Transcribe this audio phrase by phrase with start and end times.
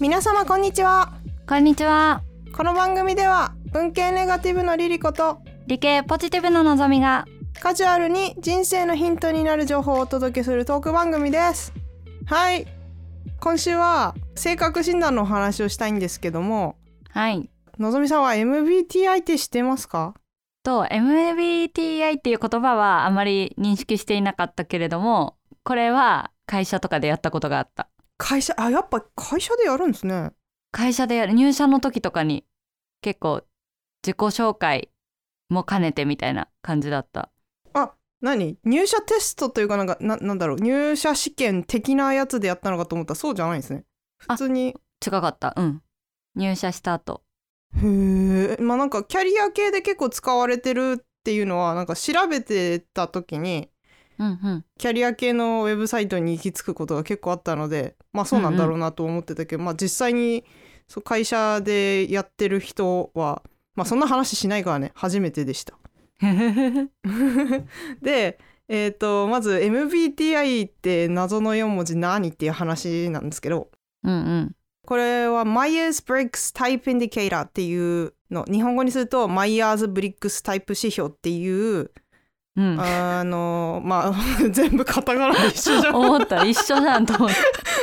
[0.00, 1.12] 皆様こんにちは。
[1.48, 2.22] こんにちは。
[2.56, 7.24] この番組では文系ネガティブのリリコと理系ポジティブののぞみが。
[7.60, 11.72] カジュアルに人生のヒントになる情報をお届けするトーク番組です。
[12.26, 12.68] はい。
[13.40, 16.76] 今週は性格診断のお話をしたいんですけども。
[17.10, 17.50] はい。
[17.80, 20.14] のぞみさんは MBTI って知ってますか？
[20.62, 30.32] と MBTI っていう言葉はあまり認識していなかったけれどもこれは会社とかでやったことがあった会社あやっぱ会社でやるんですね。
[30.70, 31.32] 会社でやる。
[31.32, 32.44] 入社の時とかに
[33.00, 33.42] 結構
[34.04, 34.90] 自己紹介
[35.48, 37.30] も兼ねてみたいな感じだった。
[37.72, 38.58] あ何？
[38.64, 40.56] 入社テストというかなんかななんだろう。
[40.56, 43.84] 入社試験的なやつでやったのかと思ったらそうじゃないんですね。
[44.18, 44.76] 普通に。
[45.04, 45.54] 違かった。
[45.56, 45.82] うん。
[46.34, 47.22] 入社した後。
[47.76, 53.70] へえまあなんかキャリア系で結構使われてるっていうのはなんか調べてた時に
[54.18, 54.64] うんうん。
[54.78, 60.44] キャリア系のウェブサイトに行き着くことが結構あったのでまあそうなんだろうなと思ってたけど、まあ実際に
[60.86, 63.42] そう会社でやってる人は
[63.74, 65.78] まあそんな話しないからね初めてでした。
[68.02, 68.38] で
[68.70, 73.70] えー、とまず MBTI って謎の4文字何っていう話なんですけど
[74.04, 74.52] うんうん。
[74.86, 78.44] これは Myers-Briggs Type Indicator っていうの。
[78.44, 81.90] 日本語にすると Myers-Briggs タイプ指標っていう
[82.58, 82.80] うん。
[82.80, 84.12] あのまあ
[84.50, 85.94] 全部カタカナで一緒じゃん。
[85.94, 87.36] 思った一緒じゃんと思って。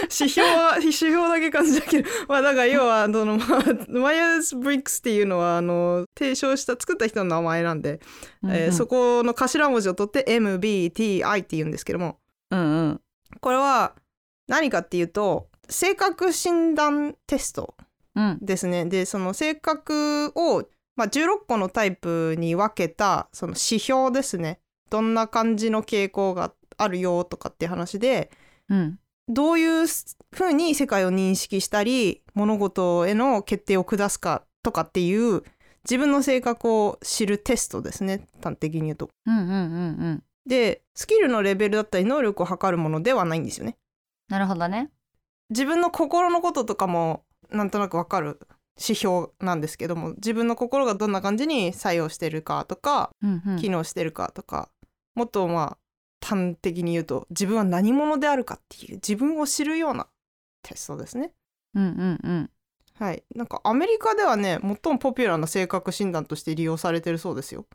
[0.04, 8.02] 指標は指標だけ感じだけど まあだから要はあの、まあ、マイヤーズ・ブリックスっていうのはあの提唱した作った人の名前なんで、
[8.44, 12.18] えーそこの頭文字を取って MBTI って言うんですけども。
[12.52, 13.02] うんうん。
[13.40, 13.94] これは
[14.48, 17.76] 何かっていうと性格診断テスト
[18.16, 18.38] うん。
[18.42, 18.86] ですね。
[18.86, 20.64] でその性格を、
[20.98, 24.60] まあ、16個のタイプに分けたその指標ですね
[24.96, 28.32] どんな感じの傾向があるよとかって話で
[28.70, 35.44] うんどういうふうに世界を認識したり物事への決定を下すかとかっていう
[35.84, 39.10] 自分の性格を知るテストですね端的に言うと。
[39.26, 39.56] うんうんうんう
[40.12, 43.78] んでスキルのレベルだったり能力を測るものではないんですよね。
[44.30, 44.92] なるほどね
[45.50, 48.40] 自分の心のこととかもなんとなくわかる
[48.78, 54.70] 指標なんですけども自分の心がどんな感じに作用してるかとかうんうん機能してるかとか、
[55.16, 55.78] もっとまあ
[56.26, 60.08] 端的に言うと自分は何者であるかっていう自分を知るような
[60.64, 61.32] テストですね。
[61.74, 62.50] うんうんうん。
[62.98, 67.66] はい、なんかアメリカではね最もポピュラーな性格診断として利用されてるそうですよ。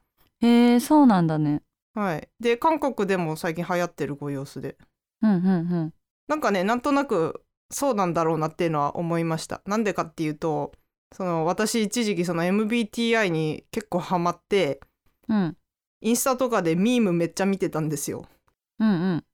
[0.40, 1.62] へえそうなんだね。
[1.94, 4.76] はい、で韓国でも最近流行ってるご様子で。
[5.22, 5.48] うんうんう
[5.84, 5.94] ん。
[6.28, 9.62] なんかねなんとなくそうなんだろうなっていうのは思いました。
[9.66, 10.72] なんでかっていうと
[11.12, 14.80] その私一時期その MBTI に結構ハマって
[15.28, 15.56] うん
[16.00, 18.26] インスタとかでミームめっちゃ見てたんですよ。
[18.78, 19.24] うんうん。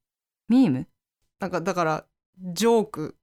[0.49, 0.87] ミーム？
[1.41, 2.05] なんかだから
[2.39, 3.17] ジョーク。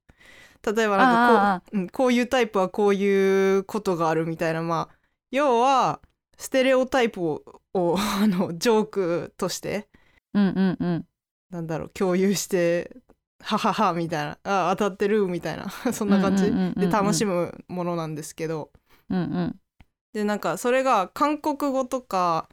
[0.66, 4.62] 例えばなんかこううんこういうタイプはこういうことがあるみたいな。
[4.62, 4.96] まあ
[5.32, 6.00] 要は
[6.38, 7.44] ステレオタイプを
[7.74, 9.90] を あのジョークとして。
[10.34, 11.06] うんうんうん。
[11.50, 12.96] なんだろう共有して
[13.42, 14.38] はははみたいな。
[14.44, 15.70] あ当たってるみたいな。
[15.92, 16.52] そんな感じ。
[16.80, 18.72] で楽しむものなんですけど。
[19.10, 19.60] うんうん。
[20.14, 22.48] でなんかそれが韓国語とか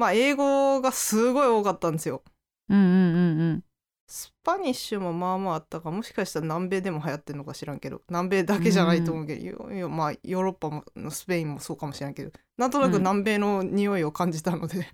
[0.00, 2.22] まあ英語がすごい多かったんですよ。
[2.70, 3.64] うんうんうんうん。
[4.06, 14.88] スパニッシュもまあまああったかもしかしたら南米でも流行ってるのか知らんけど南米だけじゃないと思うけど、いやまあヨーロッパもスペインもそうかもしれんけどなんとなく南米の匂いを感じたので、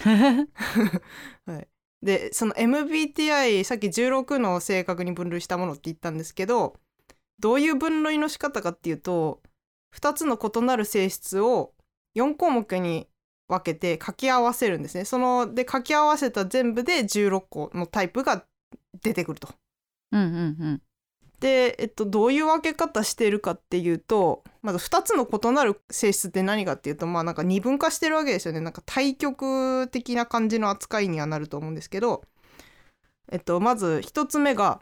[1.46, 1.68] はい、
[2.02, 6.80] でその MBTI さっき16の性格に分類したものって言ったんですけど
[7.38, 9.42] どういう分類の仕方かっていうと
[9.94, 11.74] 2つの異なる性質を
[12.16, 13.08] 4項目に
[13.48, 15.04] 分けて掛け合わせるんですね。
[15.04, 18.44] そので掛け合わせた全部で16個のタイプが
[19.02, 19.48] 出てくると。
[20.12, 20.82] うんうんうん
[21.40, 32.24] で、えっと、どういう分け方してるかっていうとまず2つの異なる性質って何かっていうとまあなんか二分化してるわけですよねなんか対極的な感じの扱いにはなると思うんですけど、
[33.30, 34.80] えっと、まず1つ目が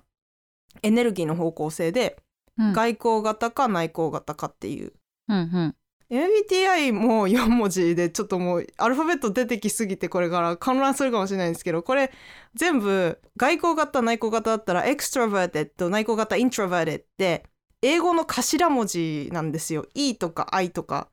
[0.82, 2.18] エネルギーの方向性で
[2.58, 4.94] うん外交型か内向型かっていう
[5.28, 5.76] うんうん
[6.10, 12.12] MBTI も4文字でちょっともうアルファベット出てきすぎてこれから混乱するかもしれないんですけどこれ
[12.54, 17.44] 全部外交型内向型だったら extroverted と内向型 introverted って
[17.82, 19.86] 英語の頭文字なんですよ。
[19.94, 21.08] E とか I とか。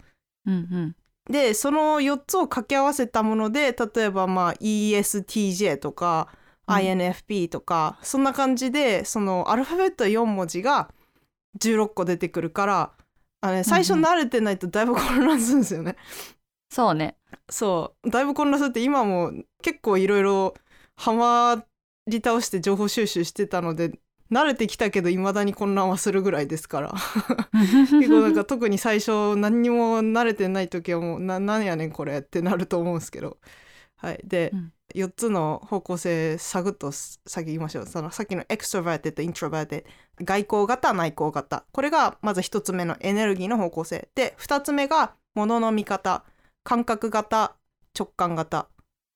[0.46, 0.96] うんうん。
[1.30, 6.30] でその4つを掛け合わせたもので例えばまあ ESTJ とか
[6.68, 6.76] うん。
[6.76, 10.90] INFP とか、そんな感じでそのアルファベット4文字が
[11.60, 12.92] 16個出てくるから
[13.44, 15.98] あのね、最初慣れてないとだいぶ混乱するんですよね。
[16.72, 17.18] そうね。
[17.50, 18.10] そう。
[18.10, 20.54] だいぶ混乱するって今も結構いろいろ
[20.96, 21.66] ハマ
[22.08, 24.00] り倒して情報収集してたので
[24.32, 26.94] 慣れてきたけど未だに混乱はするぐらいですから。
[28.00, 33.40] 結構なんか特に最初何にも慣れてない時はもうななんやねんこれってなると思うんですけど
[34.04, 34.22] はい。
[34.24, 34.74] で、うん。
[34.94, 41.66] 4つの方向性サクッと先言いましょうそのさっきの extroverted introverted 外向型内向型。
[41.72, 44.10] これがまず1つ目のエネルギーの方向性。
[44.14, 46.24] で2つ目が物の見方。
[46.64, 47.56] 感覚型
[47.98, 48.68] 直感型。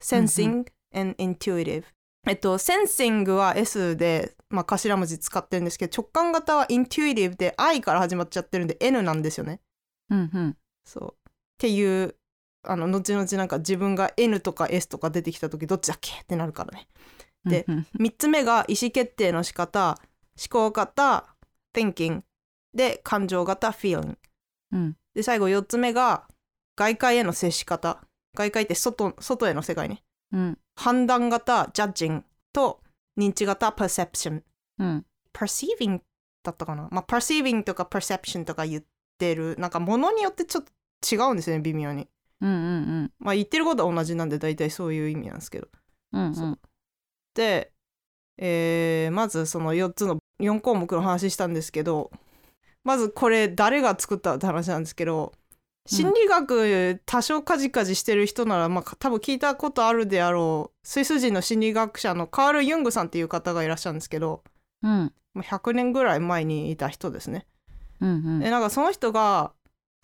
[0.01, 1.83] Sensing and Intuitive、
[2.27, 9.59] えっと Sensing は S で、まあ、頭文字使ってるんですけど直感型は Intuitive で I から始まっちゃってるんで N なんですよね。
[10.09, 10.57] うんうん。
[10.85, 11.13] そう。
[11.29, 12.15] っていう
[12.67, 16.11] あの後々なんか自分が N とか S とか出てきた時どっちだっけ？
[16.21, 16.87] ってなるからね。
[17.45, 18.05] でうんうん。
[18.05, 19.99] 3つ目が意思決定の仕方
[20.37, 21.25] 思考型
[21.73, 22.21] thinking
[22.73, 24.17] で感情型 feeling
[24.71, 24.97] うん。
[25.15, 26.27] で最後4つ目が
[26.75, 28.01] 外界への接し方。
[28.35, 30.03] 外界って外外への世界ね。
[30.31, 30.57] うん。
[30.75, 32.23] 判断型 judging
[32.53, 32.81] と
[33.17, 34.43] 認知型 perception
[34.77, 35.05] うん。
[35.33, 36.01] perceiving
[36.43, 36.87] だったかな？
[36.91, 38.83] まあ perceiving とか perception とか言っ
[39.17, 40.71] てるなんかものによってちょっと
[41.15, 42.07] 違うんですよね微妙に
[42.41, 45.67] うんうんまあ言ってることは同じなんで大体そういう意味なんですけど。
[46.13, 46.59] うんそう。
[47.33, 47.71] で、
[48.37, 52.11] えーまずその4つの4項目の話したんですけど
[52.83, 55.33] まずこれ誰が作ったって話なんですけど
[55.87, 64.43] 心理学多少カジカジしてる人なら、まあ、多分聞いたことあるであろうスイス人の心理学者のカール・ユングさんっていう方がいらっしゃるんですけど
[64.83, 65.13] うん。
[65.33, 67.45] もう100年ぐらい前にいた人ですね。
[68.01, 68.39] うんうん。
[68.39, 69.53] でなんかその人が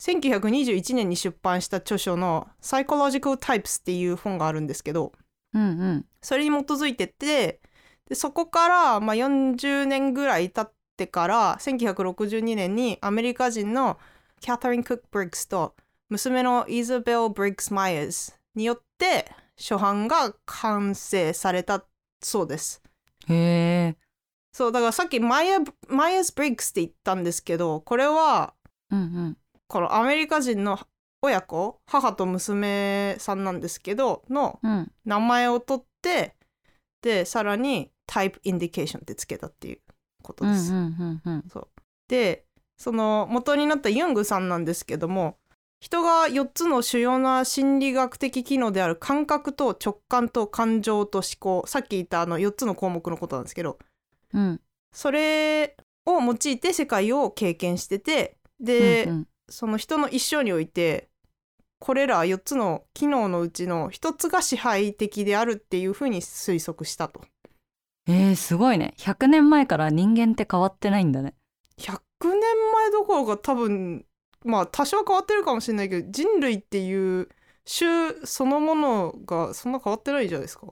[0.03, 5.13] 1921年に出版した著書の「Psychological Types」っていう本があるんですけど
[5.53, 6.05] うんうん。
[6.21, 7.61] それに基づいてて
[8.09, 13.97] でそこから、まあ、40年ぐらい経ってから1962年にアメリカ人の
[14.41, 15.73] キャサリン・クック・ブリッグスと
[16.09, 21.85] 娘のイザベル・ブリッグス・マイヤーズによって初版が完成された
[22.21, 22.81] そうです。
[23.29, 23.95] へえ
[24.51, 28.53] そうだからさっきマイヤーズ・ブリッグスって言ったんですけどこれは
[28.91, 29.37] うんうん
[29.73, 30.79] このアメリカ人の
[31.23, 34.91] 親子母と娘さんなんですけどのうん。
[35.03, 36.35] 名前を取って
[37.01, 39.79] でさらにタイプインディケーションってつけたっていう
[40.21, 40.71] ことです。
[40.71, 41.63] うんうんうんうん。
[42.07, 42.45] で
[42.77, 45.37] その元になったユングさんなんですけども
[45.79, 53.79] 人が4つの主要な心理学的機能である感覚と直感と感情と思考さっき言ったあの4つの項目のことなんですけど
[54.35, 54.61] うん。
[54.91, 61.09] それを用いて世界を経験しててで、うんうんその人の一生において
[61.79, 67.21] これら4つの機能のうちの1つが支配的であるっていうふうに推測したと。
[68.07, 71.35] えー、すごいね100年前から人間って変わってないんだね
[71.77, 72.31] 100年
[72.73, 74.05] 前どころか多分
[74.45, 77.29] まあ多少変わってるかもしれないけど人類っていう
[77.65, 80.67] 種そのものがそんな変わってないじゃないですか。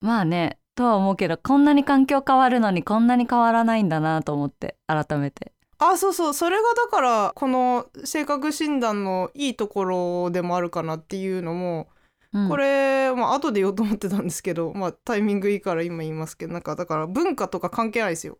[0.00, 6.34] まあねとは思うけどこんなに環境変わるのにこんなに変わらないんだなと思って改めてあそうそう。
[6.34, 11.88] それがだからこの性格診断のいいところでもあるかなっていうのも
[12.32, 12.48] うん。
[12.48, 18.38] これ、まあ後で言おうと思ってたんですけど、まあ、タイミングいいから今言いますけどなんかだから文化とか関係ないですよ。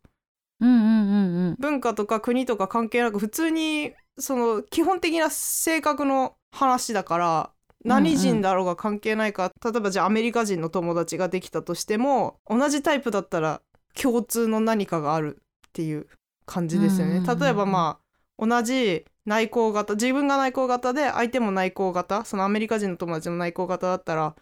[0.61, 1.57] うんうんうんうん。
[1.59, 7.51] 文化とか国とか関係なく普通にその基本的な性格の話だから
[7.85, 13.61] 何人だろうが関係ないか、例えばじゃあアメリカ人の友達ができたとしても同じタイプだったら
[13.95, 15.37] 共通の何かがある
[15.69, 16.07] っていう
[16.47, 17.13] 感じですよね。
[17.13, 17.39] うんうんうんうん。
[17.41, 17.99] 例えばま
[18.39, 24.35] あ同じ内向型自分が内向型で相手も内向型そのアメリカ人の友達も内向型だったら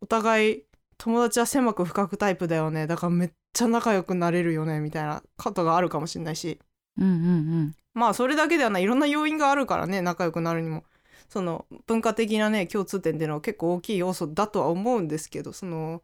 [0.00, 0.64] お互い
[0.98, 2.86] 友達は狭く深くタイプだよね。
[2.86, 6.58] だからめっちゃ仲良くなれるよねみたいなことがあるかもしれないし。
[6.98, 8.82] うんうんまあそれだけではない。
[8.82, 10.84] いろんな要因があるからね仲良くなるにも。
[11.28, 16.02] その文化的なね共通点っていうのは結構大きい要素だとは思うんですけどその、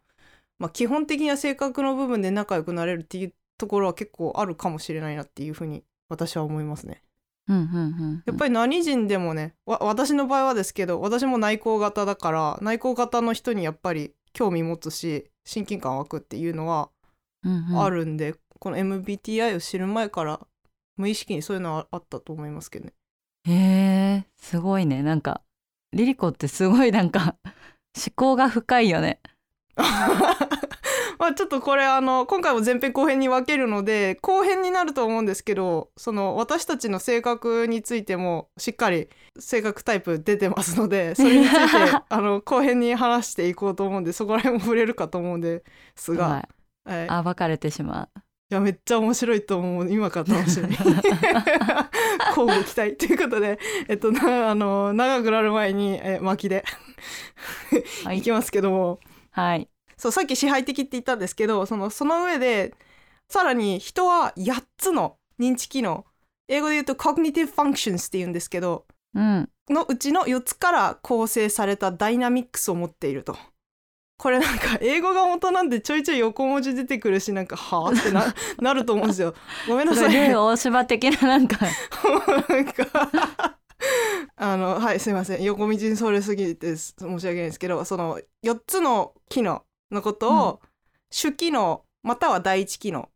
[0.59, 7.03] まあ、基本的な性格の部分で仲良くなれるっていうところは結構あるかもしれないなっていうふうに私は思いますね。
[7.49, 7.79] うんうんうんう
[8.15, 16.89] んやっぱり何人でもねわ私の場合はですけど私も内向型だから内向型の人にやっぱり興味持つし親近感湧くっていうのは
[17.45, 20.41] うんうんあるんで、この MBTI を知る前から
[20.97, 22.93] 無意識にそういうのはあったと思いますけどね。
[23.47, 25.43] へえすごいねなんか
[25.93, 27.37] リリコってすごいなんか
[27.95, 29.21] 思考が深いよね
[31.25, 45.65] まあちょっとこれあの今回も前編後編に分けるので後編になると思うんですけどその私たちの性格についてもしっかり性格タイプ出てますので それについてあの後編に話していこうと思うんでそこら辺も触れるかと思うんで
[45.97, 46.91] すが、はい。
[47.07, 48.11] はい、い暴かれてしま
[48.51, 50.69] やめっちゃ面白いと思う今から楽しみ。
[52.37, 56.67] 交互期待ということで、えっと、なあの長くなる前に、え巻きで。
[58.13, 59.01] いきますけども。
[59.31, 62.75] はいそうさっき支配的って言ったんですけどそのその上で
[63.29, 66.05] さらに人は8つの認知機能
[66.49, 73.37] 英語で言うと cognitive functions って言うんですけどうんのうちの4つから構成されたダイナミックスを持っていると。
[74.17, 79.35] これなんか英語が元なんでちょいちょい横文字出てくるしなんかはあってな なると思うんですよ。
[79.67, 80.35] ごめんなさい。
[80.35, 81.67] 大芝的ななんか
[82.49, 83.59] なんか
[84.37, 90.61] あのはいすいません横道にそれすぎて申し訳ないですけどその4つの機能のことを
[91.11, 93.11] 主機能または第一機能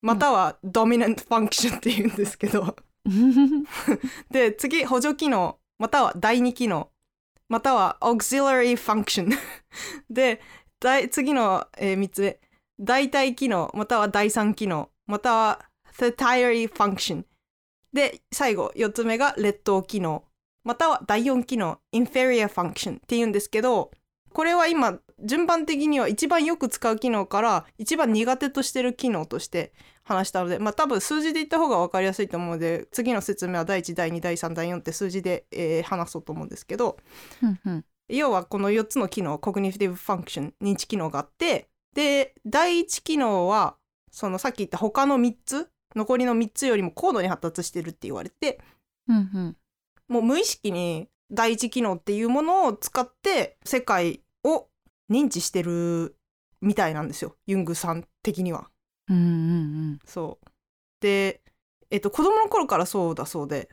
[0.00, 2.76] またはドミナントファンクションって言うんですけど。
[4.30, 6.90] で次補助機能または第二機能
[7.48, 9.36] または auxiliary function
[10.08, 10.40] で
[10.80, 12.40] 第次の、えー3つ目
[12.80, 17.24] 代替機能または第三機能または tertiary function
[17.92, 20.24] で最後4つ目が劣等機能
[20.64, 23.90] または第4機能 inferior function っていうんですけど
[24.32, 29.72] これは今順番的には一番よく使う機能から一番苦手としてる機能として
[30.04, 36.96] 話したのでまあ多分数字で言った方が分かりやすいと思うので次の説明は第1第2第3第4って数字で、えー話そうと思うんですけど
[37.42, 37.84] うんうん。
[38.08, 43.76] 要はこの4つの機能 cognitive function 認知機能があってで第1機能は
[44.10, 48.60] そのさっき言った他の3つ残りの3つよりも高度に発達してるって言われて
[49.08, 49.56] うんうん。
[50.08, 54.18] もう無意識に第一機能っていうものを使って世界を
[55.12, 56.16] 認知してる
[56.60, 57.36] みたいなんですよ。
[57.46, 58.68] ユングさん的には。
[59.08, 59.20] うんう
[59.94, 60.46] んそう。
[61.00, 61.42] で、
[61.90, 63.68] えっと、子供の頃からそうだそうで。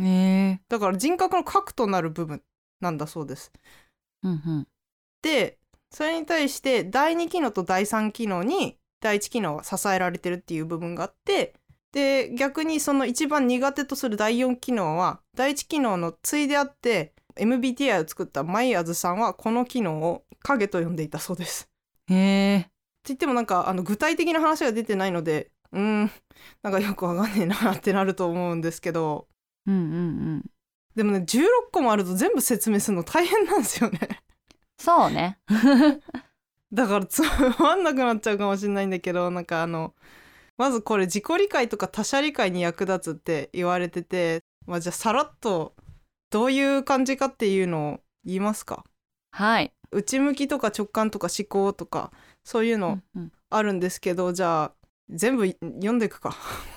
[0.00, 0.60] え。
[0.68, 2.42] だから人格の核となる部分
[2.80, 3.52] なんだそうです。
[4.22, 4.68] うんうん。
[5.22, 5.58] で
[5.90, 11.54] それに対して第2機能と第3機能に第1機能は支えられてるっていう部分があって
[11.92, 21.68] で逆にその一番苦手とする第4機能は第1機能の対であって MBTI を作ったマイアズさんはこの機能を影と呼んでいたそうです。
[22.08, 22.70] へえって
[23.06, 26.10] 言ってもなんかあの具体的な話が出てないのでうーん
[26.62, 29.26] なんかよくわかんねえなってなると思うんですけど
[29.66, 29.94] うんうんう
[30.36, 30.50] ん
[30.94, 34.00] でもね16個もあると全部説明するの大変なんですよね。
[34.78, 35.38] そうね
[36.72, 37.22] だからつ
[37.58, 39.94] まんなくなっちゃうかもしれないんだけどなんかあの
[40.56, 45.74] まずこれ自己理解とか他者理解に役立つって言われてて、まあ、じゃあさらっと
[46.30, 48.84] どういう感じかっていうのを言いますか？
[49.32, 49.72] はい。
[49.90, 52.12] 内向きとか直感とか思考とか
[52.44, 53.32] そういううのんうん。
[53.50, 54.72] あるんですけど、じゃあ
[55.08, 56.36] 全部読んでいくか。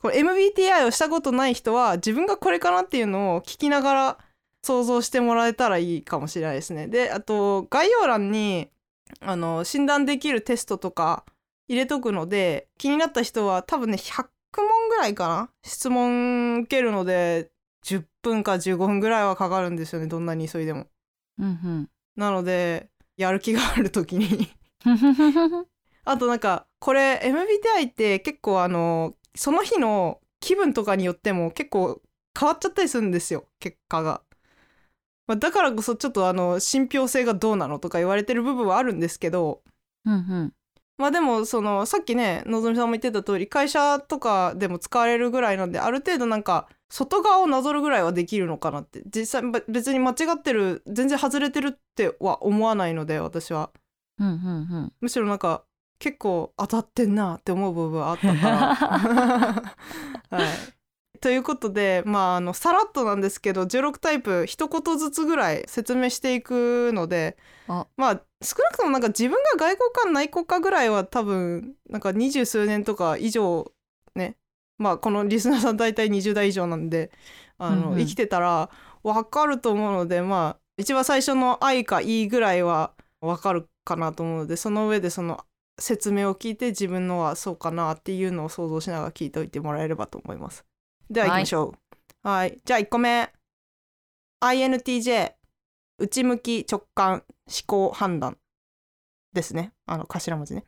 [0.00, 4.18] これ MBTI をしたことない人は自分がこれかなっていうのを聞きながら
[4.62, 6.86] 想像してもらえたらいいかもしれないですね。
[6.86, 8.70] であと概要欄に
[9.20, 11.24] あの診断できるテストとか
[11.68, 14.28] 入れとくので気になった人は多分ね100
[14.58, 15.50] 問ぐらいかな？
[15.62, 17.50] 質問受けるので
[17.84, 20.86] 10分か15分ぐらいはかかるんですよねどんなに急いでも。
[21.38, 24.50] うんなのでやる気がある時に。
[24.84, 24.90] う
[25.62, 25.66] ん
[26.04, 32.00] あとなんかこれ MBTI って結構あのその日の気分とかによっても結構
[32.38, 34.22] 変わっちゃったりするんですよ結果が。
[35.26, 39.62] まあ、だからこそちょっとあの信憑性がどうなのとか言われてる部分はあるんですけど。
[40.04, 40.54] うんうん
[41.00, 53.70] まあでもそのさっきねのぞみさんも言ってた通り会社とかでも使われるぐらいなんである程度なんか外側をなぞるぐらいはできるのかなって実際べ別に間違ってる全然外れてるっては思わないので私は。
[54.18, 55.64] うんうんむしろなんか
[55.98, 58.74] 結構当たってんなって思う部分はあったから。
[60.36, 67.38] はい、ということでまああのさらっとなんですけど16タイプ一言ずつぐらい説明していくので
[67.68, 73.70] あまあ少なくともなんか自分が外国か内国かぐらいは多分なんか二十数年とか以上
[74.14, 74.36] ね
[74.78, 77.10] まあこのリスナーさん大体20代以上なんで
[77.58, 78.70] あの、うんうん生きてたら
[79.02, 85.44] 分かると思うのでまあ一番最初の「愛」か「いい」ぐらいは分かるかなと思うのでその上でその
[85.78, 90.64] 説明を聞いて自分のはそうかなっていうのを想像しながら聞いておいてもらえればと思います。
[91.10, 91.74] では行きましょ
[92.24, 92.28] う。
[92.28, 93.30] はいじゃあ1個目
[94.42, 95.32] INTJ
[96.00, 98.36] 内向き直感思考判断
[99.32, 99.72] ですね。
[99.86, 100.64] あの頭文字ね、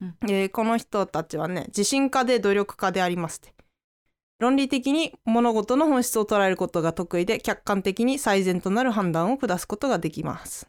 [0.00, 0.16] うん。
[0.24, 3.54] えーこの人たちはね自信家で努力家でありますって。
[4.40, 10.68] 論理的に物事の本質を捉えることが得意で客観的に最善となる判断を下すことができます。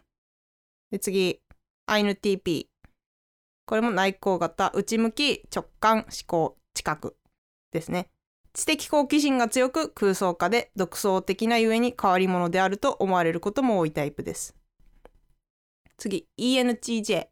[0.90, 1.40] で次。
[1.88, 2.66] INTP
[3.64, 7.16] これも内向型内向き直感思考知覚
[7.72, 8.08] ですね
[8.56, 14.56] 知的好奇心が強く空想家で独創的なゆえに変わり者であると思われることも多いタイプです。
[15.98, 17.26] 次 ENTJ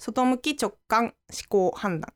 [0.00, 2.12] 外向き直感思考判断。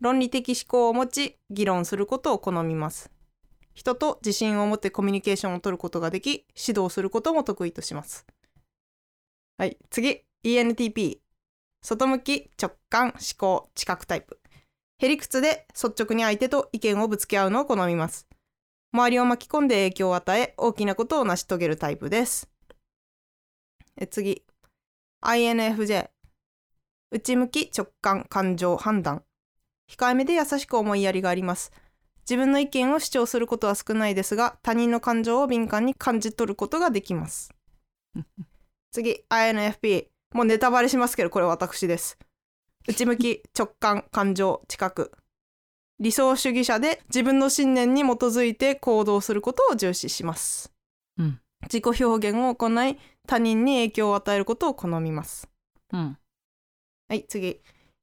[0.00, 3.12] 論理的思考を持ち議論することを好みます。
[3.72, 8.26] 人と自信を持ってコミュニケーションを取ることができ指導することも得意とします。
[9.58, 11.18] はい次 ENTP
[11.82, 14.40] 外向き直感思考知覚タイプ。
[15.00, 18.26] へりくつで率直に相手と意見をぶつけ合うのを好みます。
[18.92, 22.50] 周りを巻き込んで影響を与え大きなことを成し遂げるタイプです。
[23.96, 24.42] え次。
[25.22, 26.08] INFJ
[27.12, 29.22] 内向き直感感情判断。
[29.88, 31.70] 控えめで優しく思いやりがあります。
[32.28, 37.54] 自分の意見を主張することは少ないですが他人の感情を敏感に感じ取ることができます。
[38.90, 39.24] 次。
[39.30, 42.18] INFP もうネタバレしますけどこれ私です。
[42.88, 45.12] 内向き直感感情知覚
[46.00, 50.72] 理想主義者で自分の信念に基づいて行動することを重視します、
[51.18, 51.40] うん。
[51.64, 55.50] 自己表現を行い他人に影響を与えることを好みます。
[55.92, 56.16] うん。
[57.08, 57.60] はい次。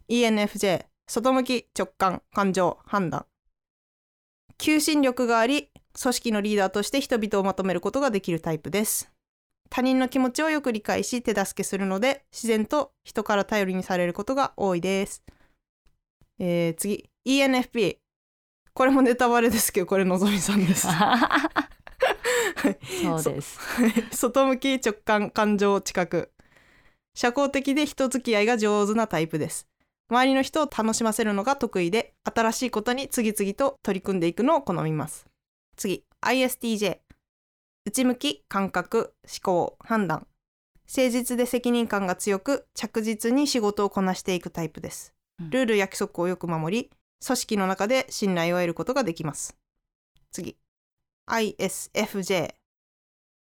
[0.08, 3.26] ENFJ 外向き直感感情判断。
[4.60, 9.10] 求心力があり組織のリーダーとして人々をまとめることができるタイプです
[9.70, 15.24] 他人の気持ちをよく理解し手助けするので自然と人から頼りにされることが多いです、
[16.40, 17.98] えー次 ENFP
[18.76, 20.88] これもネタバレですけどこれのぞみさんです
[23.02, 23.60] そうです
[24.12, 26.32] 外向き直感感情知覚
[27.16, 29.68] 社交的で人付き合いが上手なタイプです
[30.10, 35.26] 周りの人を楽しませるのが得意で新しいことに次々と取り組んでいくのを好みます
[35.78, 37.00] 次 ISTJ
[37.86, 40.28] 内向き感覚思考判断。
[40.88, 45.14] 誠実で責任感が強く着実に仕事をこなしていくタイプです。
[45.40, 45.50] うん。
[45.52, 46.92] ルール約束をよく守り
[47.24, 49.56] 組織の中で信頼を得ることができます。
[50.32, 50.58] 次。
[51.30, 52.56] ISFJ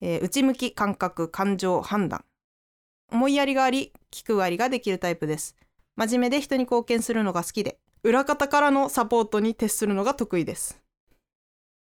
[0.03, 2.23] えー内向き感覚感情判断。
[3.11, 5.57] 思いやりがあり気配りができるタイプです。
[5.97, 10.81] 真面目で人に貢献するのが好きで裏方からのサポートに徹するのが得意です。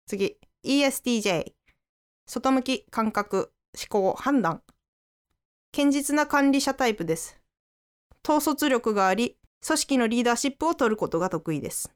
[0.05, 0.37] 次。
[0.63, 1.56] ESTJ
[2.27, 4.61] 外向き感覚思考判断。
[5.71, 7.39] 堅実な管理者タイプです。
[8.27, 11.89] 統率力があり組織のリーダーシップを取ることが得意です。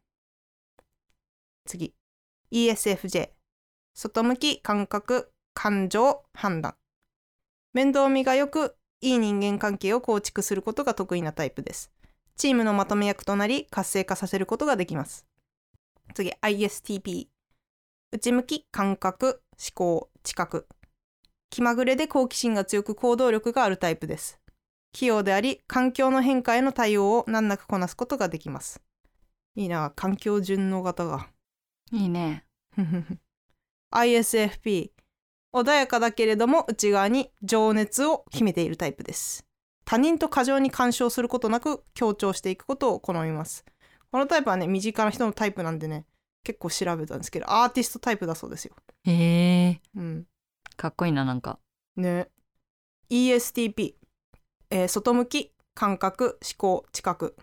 [1.65, 1.93] 次。
[2.51, 3.31] ESFJ
[3.93, 6.75] 外向き感覚感情判断。
[7.73, 11.91] 面倒見がよくいい人間関係を構築することが得意なタイプです。
[12.37, 15.25] チームのまとめ役となり活性化させることができます。
[16.13, 16.31] 次。
[16.41, 17.27] ISTP
[18.13, 20.67] 内向き感覚思考知覚。
[21.49, 24.41] 気まぐれで好奇心が強く行動力があるタイプです。
[24.91, 28.81] 器用であり環境の変化への対応を難なくこなすことができます。
[29.55, 31.29] いいな環境順応型が。
[31.93, 32.43] いいね。
[33.93, 34.91] ISFP
[35.53, 39.45] 穏やかだけれども内側に情熱を秘めているタイプです。
[39.85, 43.65] 他人と過剰に干渉することなく強調していくことを好みます。
[44.11, 46.05] このタイプはね身近な人のタイプなんでね
[46.43, 48.75] 結構調べたんですけどアーティストタイプだそうですよ。
[49.03, 50.27] へえうん。
[50.77, 51.59] かっこいいななんか。
[51.95, 52.29] ね。
[53.09, 53.95] ESTP、
[54.69, 57.35] えー外向き感覚思考知覚。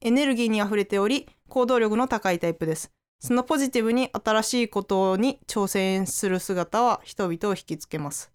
[0.00, 2.90] エネルギーにあふれており行動力の高いタイプです。
[3.20, 8.32] そのポジティブに新しいことに挑戦する姿は人々を引きつけます。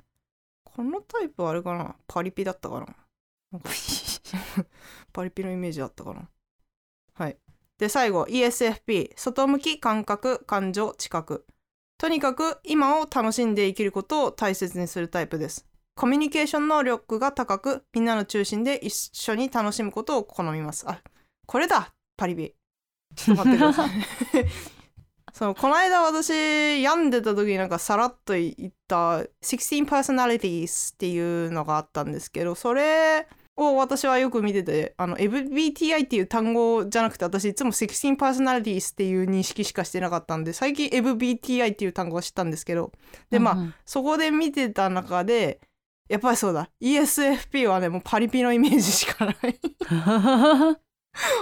[0.63, 1.95] このタイプはあれかな？
[2.07, 3.59] パリピだったかな？
[5.11, 6.29] パリピのイメージだったかな？
[7.15, 7.37] はい
[7.77, 11.45] で最後 ESFP 外向き感覚感情知覚。
[11.97, 15.65] とにかく今を楽しんで生きることを大切にするタイプです。
[15.95, 20.87] コミュニケーション能力が高くみんなの中心で一緒に楽しむことを好みます。
[20.87, 21.01] あ
[21.45, 22.53] これだパリピ
[23.15, 23.89] ちょっと待ってください。
[25.33, 42.91] そうこの間私病んでた時になんかさらっと言った16 personalities っていうのがあったんですけどそれを私はよく見ててあの MBTI っていう単語じゃなくて私いつも16 personalities っていう認識しかしてなかったんで最近 MBTI っていう単語を知ったんですけど
[43.29, 43.73] でまあ、うんうん。
[43.85, 45.59] そこで見てた中で
[46.07, 46.69] やっぱりそうだ。
[46.81, 49.59] ESFP はねもうパリピのイメージしかない。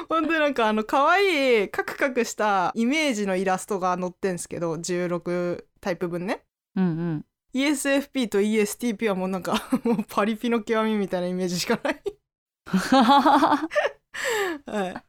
[0.09, 6.43] 本当になんかあの可愛いカクカクしたイメージのイラストが載ってんすけど16タイプ分ね。
[6.75, 7.25] うんうん
[7.55, 12.01] ESFP と ESTP はもうなんか もうパリピの極みみたいなイメージしかない。
[14.65, 15.03] はい、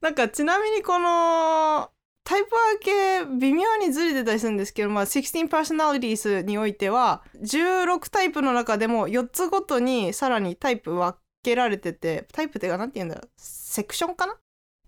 [0.00, 1.90] なんかちなみにこの
[2.24, 14.36] タイプ分け微妙にずれてたりするんですけど、まあ、16 personalities においては16タイプの中でも4つごとにさらにタイプ分けられててタイプっていうか何て言うんだろうセクションかな？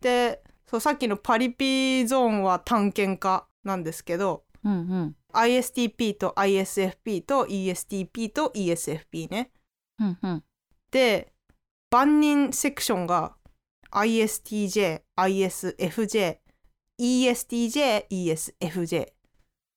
[0.01, 5.17] でそうさっきのパリピゾーンは探検家なんですけどうんうん。
[5.33, 9.51] ISTP と ISFP と ESTP と ESFP ね。
[9.99, 10.45] うんうん。
[10.91, 11.33] で
[11.91, 13.35] 万人セクションが
[13.91, 16.37] ISTJ、ISFJ、
[17.01, 19.13] ESTJ、ESFJ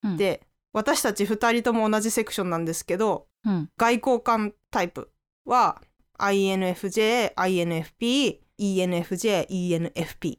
[0.04, 0.18] うん。
[0.18, 3.70] で私たち2人とも同じセクションなんですけどうん。
[3.78, 5.10] 外交官タイプ
[5.46, 5.82] は
[6.20, 10.38] INFJ、INFP、ENFJ、ENFP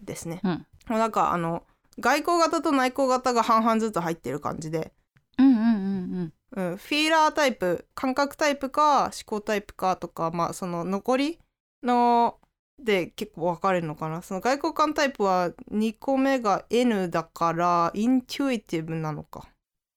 [0.00, 0.40] ですね。
[0.44, 0.66] うん。
[0.88, 1.64] なんかあの
[2.00, 4.92] 外交型と内向型が半々ずつ入ってる感じで、
[5.38, 11.38] うんうんうんうん、フィーラータイプ感覚タイプか思考タイプかとかまあその残り
[11.82, 12.38] の
[12.82, 14.22] で結構分かれるのかな。
[14.22, 19.48] その外交官タイプは2個目が N だからインチュイティブなのか、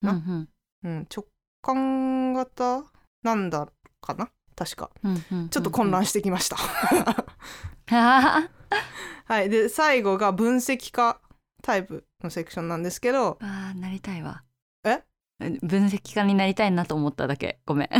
[0.01, 0.49] うんうん。
[0.83, 1.27] うん、直
[1.61, 2.83] 感型
[3.21, 3.67] なんだ
[4.01, 4.29] かな？
[4.55, 4.89] 確か。
[5.03, 6.57] うんうんちょっと混乱してきました、
[7.91, 8.49] あ
[9.25, 9.49] はい。
[9.49, 11.19] で最後が分析家
[11.61, 13.37] タイプのセクションなんですけど。
[13.41, 14.43] あなりたいわ。
[14.83, 15.03] え？
[15.61, 17.59] 分析家になりたいなと思っただけ。
[17.65, 17.89] ごめん。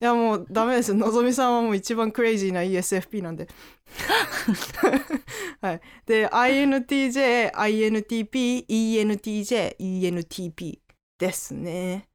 [0.00, 0.92] いやもうダメです。
[0.94, 3.48] のぞみさんはもう一番クレイジーな ESFP なんで。
[5.60, 5.80] はい。
[6.06, 10.78] で INTJ、INTP、ENTJ、ENTP
[11.18, 12.08] ですね。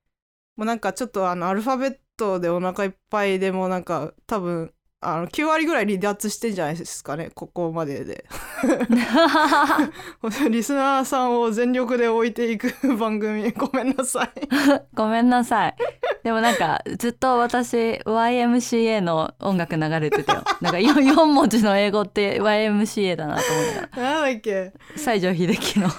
[0.56, 8.26] もうなんかちょっとあのアルファベットでお腹いっぱいでもうなんか多分あの9割ぐらい離脱してんじゃないですかねここまでで。
[10.50, 13.50] リスナーさんを全力で置いていく 番組。
[13.52, 14.32] ごめんなさい。
[14.94, 15.76] ごめんなさい。
[16.24, 20.44] でもなんかずっと私 YMCA の音楽流れてたよ。
[20.60, 24.04] なんか 4, 4文字の英語って YMCA だなと思いながら。
[24.04, 24.74] なんだっけ。
[24.98, 25.90] 西城秀樹の。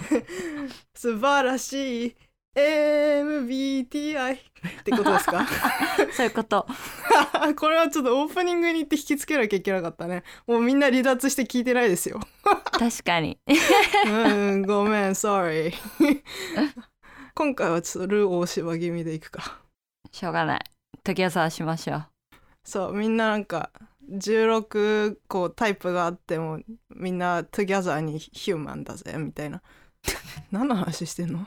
[0.94, 2.16] 素晴らしい
[2.56, 4.38] MBTI っ
[4.84, 5.46] てことですか？
[6.12, 6.66] そういうこと。
[7.56, 10.24] これはちょっとオープニングに行って引きつけなきゃいけなかったね。
[10.46, 12.20] もうみんな離脱して聞いてないですよ。
[12.72, 13.38] 確かに。
[14.06, 14.10] う
[14.56, 15.72] んごめん sorry
[17.34, 19.60] 今回はちょっとルー大芝気味でいくか。
[20.10, 20.60] しょうがない。
[21.04, 22.06] 時はさしましょう。
[22.64, 23.70] そうみんななんか
[24.10, 26.58] 16個タイプがあっても
[26.90, 29.62] みんな together に human だぜみたいな。
[30.50, 31.46] 何の話してんの？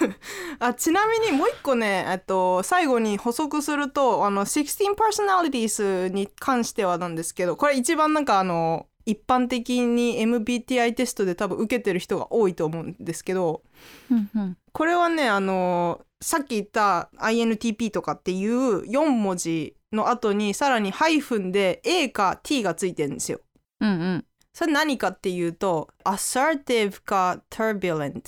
[0.58, 13.62] あちなみにもう一個ねえっと最後に補足するとあの16 personalities に関してはなんですけどこれ一番なんかあの一般的に MBTI テストで多分受けてる人が多いと思うんですけど
[14.10, 14.56] うんうん。
[14.72, 23.40] これはねあのさっき言った INTP とかっていう4文字の後にさらにハイフンで A か T がついてるんですよ。
[23.80, 24.24] うんうん。
[24.52, 28.22] それ何かっていうと assertive か turbulent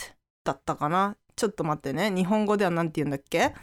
[0.44, 2.10] だったかなちょっと待ってね。
[2.10, 3.54] 日本語では何て言うんだっけ？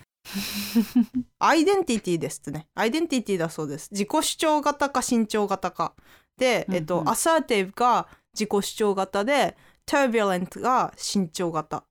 [1.38, 2.68] アイデンティティですね。
[2.74, 3.90] アイデンティティだそうです。
[3.92, 5.94] 自己主張型か慎重型か。
[6.38, 7.02] で、えっとうん。
[7.02, 11.84] うん assertive が自己主張型で turbulent が慎重型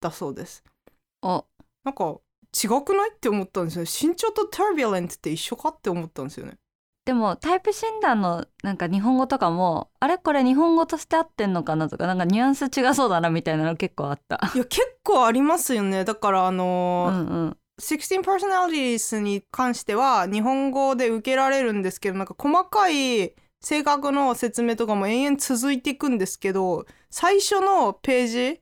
[0.00, 0.62] だそうです。
[1.22, 1.44] お
[1.82, 2.18] なんか
[2.54, 6.58] 違くないって思ったんですよ慎重と turbulent って一緒かって思ったんですよね
[7.04, 14.40] でもタイプ診断のなんか日本語とかもあれこれ日本語として合ってんのかなとかなんかニュアンス違そうだなみたいなの結構あった。
[14.54, 28.60] いや結構ありますよねだからあうのーんうん16 personalities に関しては日本語で受けられるんですけどなんか細かい性格の説明とかも延々続いていくんですけど最初のページ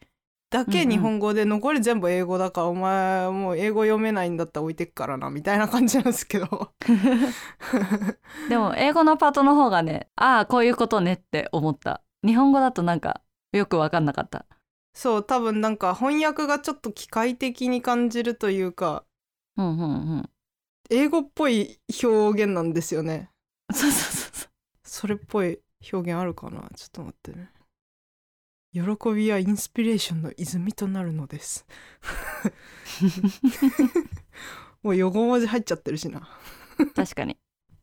[0.50, 6.72] だけ日本語で残り全部英語だから、お前もう英語読めないんだったら置いてっからなみたいな感じなんですけど。
[8.50, 12.02] でも英語のパートの方がねああこういうことねって思った。
[12.24, 14.44] 日本語だとなんかよく分かんなかった。
[14.92, 19.04] そう多分なんか翻訳がちょっと機械的に感じるというか
[19.56, 19.86] うんうんう
[20.16, 20.30] ん。
[20.90, 23.30] 英語っぽい表現なんですよね。
[23.72, 24.50] そうそうそうそう。
[24.82, 25.60] それっぽい
[25.92, 26.68] 表現あるかな？
[26.74, 27.52] ちょっと待ってね
[28.72, 28.80] 喜
[29.14, 31.66] びはインスピレーションの泉となるのです。
[34.82, 36.28] もう横文字入っちゃってるしな。
[36.94, 37.36] 確かに。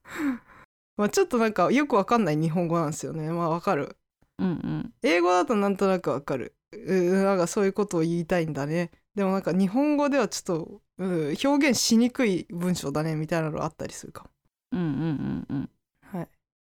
[0.96, 3.30] まあちょっとなんかよくわかんない日本語なんですよね。
[3.32, 3.98] まあわかる。
[4.40, 4.94] うんうん。
[5.04, 6.56] 英語だとなんとなくわかる。
[6.72, 8.92] うなんかそういうことを言いたいんだね。
[9.14, 13.16] でもなんか日本語ではちょっとう表現しにくい文章だね。
[13.16, 14.30] みたいなのあったりするかも。
[14.72, 15.70] うんうんうんうん。
[16.02, 16.30] はい。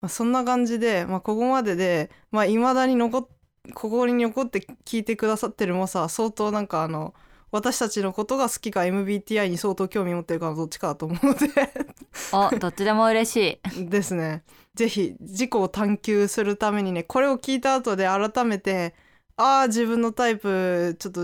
[0.01, 3.38] まあ、そんな感じで、まあ、ここまででまあ、未だに残っこ
[3.75, 7.15] こに残って聞いてくださってるもさ相当なんかあの
[7.51, 11.49] 私たちのことが好きか MBTI に相当興味持ってるかのどっちかだと思うので。
[12.33, 13.89] おどっちでも嬉しい。
[13.89, 14.45] ですね。
[14.75, 18.95] 是非自己を探求するためにねこれを聞いた後で改めて
[19.37, 21.23] ああ自分のタイプちょっと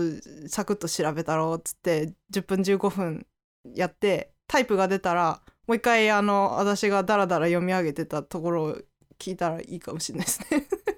[0.49, 3.25] サクッと調べたろうっつって10分15分
[3.73, 8.77] やってタイプが出たらもう一回あの私がダラダラ読み上げてたところを
[9.19, 10.41] 聞いたらいいかもしれないです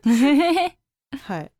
[0.05, 0.77] ね。
[1.12, 1.52] はい。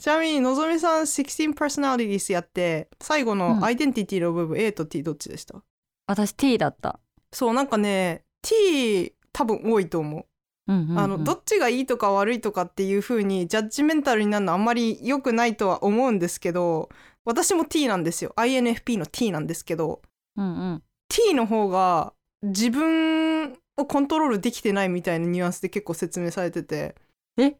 [0.00, 3.38] ちなみにのぞみさん16 personalities やって最後うん。
[3.38, 5.62] のアイデンティティの部分、A と T どっちでした？
[6.06, 7.00] 私 T だった。
[7.32, 10.24] そうなんかね T 多分多いと思う。
[10.68, 10.98] うんうんうん。
[10.98, 16.88] あのどっちがいいとか悪いとかっていう風にジャッジメンタルになるのあんまり良くないとは思うんですけど
[17.24, 18.32] 私も T なんですよ。
[18.36, 20.02] INFP の T なんですけど。
[20.36, 20.82] うんうん。
[21.08, 26.94] T の方が自分をコントロールできてないみたいなニュアンスで結構説明されてて。
[27.38, 27.56] え？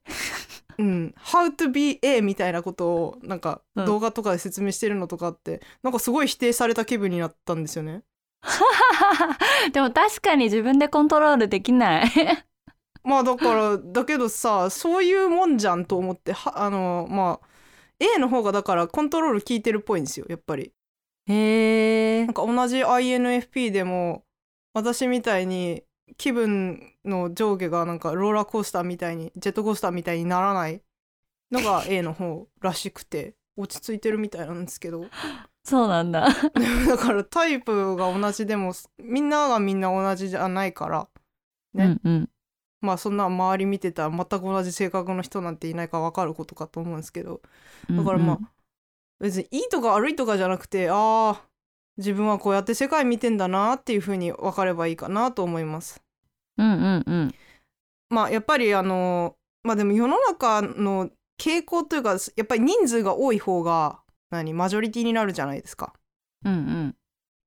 [0.79, 8.03] うん「How to be A」みたいなことをなんかうん動画とかで説明してるのとかあって、なんかすごい否定された気分になったんですよね。
[9.73, 12.11] でも確かに自分でコントロールできない
[13.03, 17.47] まあだからだけどさそういうもんじゃんと思ってはあのまあ
[17.99, 20.73] A の方がだからコントロール効いてるっぽいんですよやっぱり。
[21.27, 24.25] へえなんか同じ INFP でも
[24.73, 25.83] 私みたいに
[26.17, 30.81] 気分の上下がなんかローラーコースターみたいにジェットコースターみたいにならない
[31.51, 35.07] のが A の方らしくて落ち着いてるみたいなんですけど。
[35.65, 36.29] そうなんだ。
[36.89, 41.09] だからタイプが同じでもみんながみんな同じじゃないから
[41.75, 41.99] ね。
[42.03, 42.31] うんうん。
[42.81, 47.43] まあそんな周り見てたら全く同じ性格の人なんていないか分かることかと思うんですけど。
[47.91, 48.39] だからまあ、
[49.21, 50.95] 別にいいとか悪いとかじゃなくてあ
[51.31, 51.48] あ
[51.99, 56.01] 自分はこうやって世界見てんだなっていう風に分かればいいかなと思います。
[56.57, 57.35] うんうんうん
[58.11, 65.93] まあやっぱりあのまあでも世の中の傾向というかやっぱり人数が多い方が何マジョリティになるじゃないですか。
[66.45, 66.95] うんうん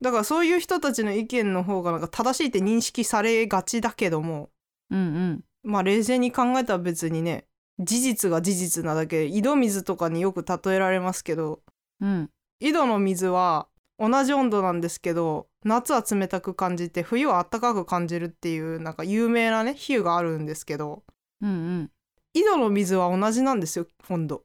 [0.01, 4.49] だからそういう人たちの意見の方がなんか正しいって認識されがちだけども
[4.89, 7.45] うんうんまあ冷静に考えたら別にね
[7.79, 11.61] 事実が事実なだけで井戸水とかによく例えられますけど
[12.01, 13.67] うん井戸の水は
[14.01, 21.03] 同じ温度なんですけど夏は冷たく感じて冬は暖かく感じるっていうなんか有名なね比喩があるんですけど
[21.41, 21.91] うんうん。
[22.33, 24.43] 井戸の水は同じなんですよ温度。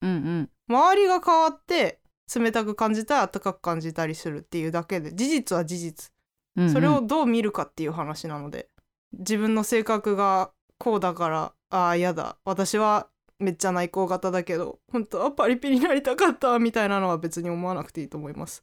[0.00, 0.50] うんうん。
[0.68, 2.00] 周りが変わって
[2.34, 6.10] 冷たく感じたり暖かく感じたりするっていうだけで事実は事実。
[6.56, 6.72] うんうん。
[6.72, 8.68] それをどう見るかっていう話なので
[9.12, 12.38] 自分の性格がこうだからああやだ。
[12.44, 18.62] 私はめっちゃ内向型だけど本当はパリピになりたかったみたいなのは別に思わなくていいと思います。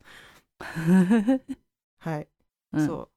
[1.99, 2.27] はい、
[2.73, 2.85] うん。
[2.87, 3.09] そう。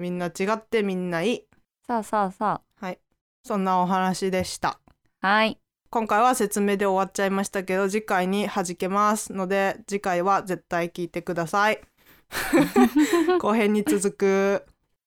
[0.00, 1.44] みんな違ってみんないい。
[1.86, 3.00] さあさあさはい。
[3.44, 4.80] そんなお話でした。
[5.22, 5.58] あはい。
[5.90, 11.80] 今回は説明で終わっちゃいましたけど次回に弾けますので次回は絶対聞いてください。
[13.40, 14.66] 後編に続く。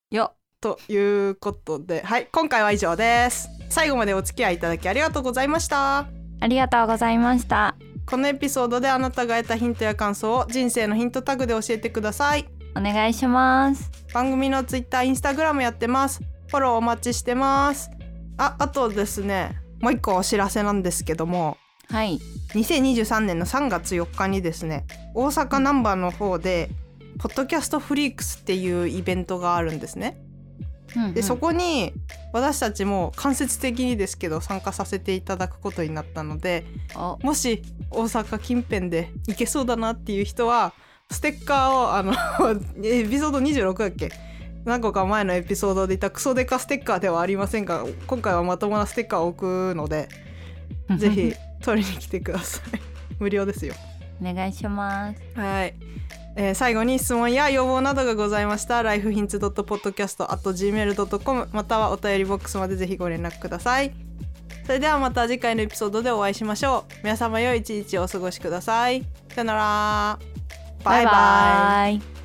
[0.09, 3.49] よということではい今回は以上です。
[3.69, 6.07] 最後までお付き合いいただきありがとうございました。
[6.41, 7.75] ありがとうございました。
[8.05, 12.45] このエピソードであなたが得たヒントや感想を人生のヒントタグで教えてください。
[12.75, 13.89] お願いします。
[14.13, 16.21] 番組のツイッターインスタグラムやってます。
[16.47, 17.89] フォローお待ちしてます。
[18.37, 21.55] ああとですねもう一個お知らせなんですけども。
[21.89, 22.19] はい。
[22.49, 26.69] 2023年の3月4日にですね大阪難波の方で
[27.19, 30.17] ポッドキャストフリークスっていうイベントがあるんですね
[30.95, 31.13] うんうん。
[31.13, 31.93] でそこに
[32.33, 40.73] 私たちも間接的にですけど参加させていただくことになったのでおもし大阪近辺で行けそうだなっていう人は
[41.11, 42.13] ステッカーをあの
[42.85, 44.11] エピソード26だっけ？
[44.65, 50.09] 何個か前のエピソードで言ったクソデカステッカーではありませんが今回はまともなステッカーを置くので
[50.97, 52.79] ぜひ取りに来てください。
[53.19, 53.73] 無料ですよ
[54.21, 55.21] お願いします。
[55.35, 55.75] はい、
[56.35, 63.91] えー最後に質問や要望などがございましたら lifehints.podcast.gmail.com またはお便りボックスまでぜひご連絡ください。
[64.65, 66.91] それではまた次回のエピソードでお会いしましょう。
[67.03, 69.01] 皆様良い一日をお過ごしください。
[69.29, 70.19] さよなら。
[70.83, 71.13] バイバイ。
[71.13, 72.18] バイバイ